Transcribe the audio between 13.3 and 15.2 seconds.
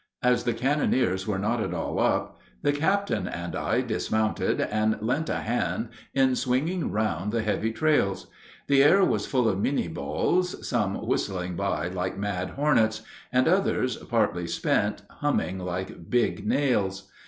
and others, partly spent,